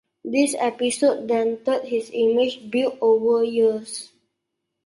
This 0.25 0.55
episode 0.57 1.27
dented 1.27 1.83
his 1.83 2.09
image 2.11 2.71
built 2.71 2.97
over 3.01 3.43
years. 3.43 4.09